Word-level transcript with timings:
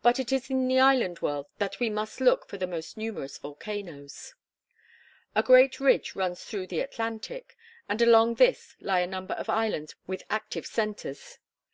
But 0.00 0.18
it 0.18 0.32
is 0.32 0.48
in 0.48 0.68
the 0.68 0.80
island 0.80 1.20
world 1.20 1.48
that 1.58 1.78
we 1.78 1.90
must 1.90 2.18
look 2.18 2.48
for 2.48 2.56
the 2.56 2.66
most 2.66 2.96
numerous 2.96 3.36
volcanoes. 3.36 4.32
A 5.34 5.42
great 5.42 5.78
ridge 5.78 6.16
runs 6.16 6.42
through 6.42 6.68
the 6.68 6.80
Atlantic; 6.80 7.54
and 7.86 8.00
along 8.00 8.36
this 8.36 8.74
lie 8.80 9.00
a 9.00 9.06
number 9.06 9.34
of 9.34 9.50
islands 9.50 9.96
with 10.06 10.22
active 10.30 10.64
centres. 10.66 11.40